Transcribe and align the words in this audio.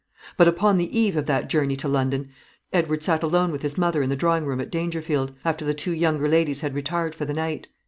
But 0.35 0.47
upon 0.47 0.77
the 0.77 0.99
eve 0.99 1.15
of 1.15 1.27
that 1.27 1.47
journey 1.47 1.75
to 1.75 1.87
London 1.87 2.31
Edward 2.73 3.03
sat 3.03 3.21
alone 3.21 3.51
with 3.51 3.61
his 3.61 3.77
mother 3.77 4.01
in 4.01 4.09
the 4.09 4.15
drawing 4.15 4.47
room 4.47 4.59
at 4.59 4.71
Dangerfield, 4.71 5.35
after 5.45 5.63
the 5.63 5.75
two 5.75 5.93
younger 5.93 6.27
ladies 6.27 6.61
had 6.61 6.73
retired 6.73 7.13
for 7.13 7.25
the 7.25 7.35
night. 7.35 7.67